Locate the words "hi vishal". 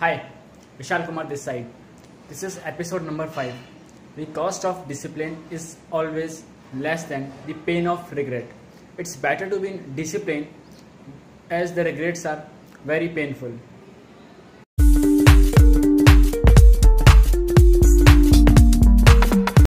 0.00-1.04